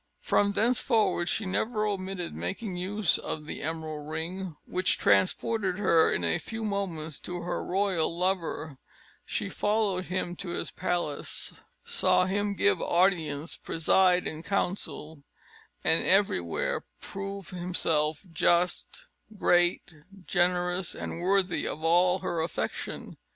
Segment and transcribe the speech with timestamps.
[0.21, 6.23] From thenceforward she never omitted making use of the emerald ring, which transported her in
[6.23, 8.79] a few moments to her royal lover:
[9.25, 15.21] she followed him to his palace, saw him give audiences, preside in council,
[15.83, 19.05] and everywhere prove himself just,
[19.37, 19.93] great,
[20.25, 23.17] generous, and worthy of all her affection.